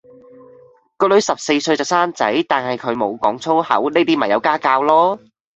[0.97, 5.19] 個女十四歲就生仔，但係佢無講粗口，呢啲咪有家教囉